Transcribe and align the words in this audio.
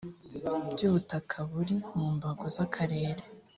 ry 0.71 0.81
ubutaka 0.87 1.37
buri 1.51 1.75
mu 1.97 2.07
mbago 2.15 2.45
z 2.55 2.57
akarere 2.65 3.23